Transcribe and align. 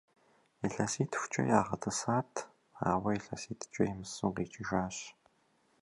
Илъэситхукӏэ 0.65 1.43
ягъэтӏысат, 1.59 2.33
ауэ 2.89 3.09
илъэситӏкӏэ 3.17 3.83
имысу 3.91 4.31
къикӏыжащ. 4.35 4.97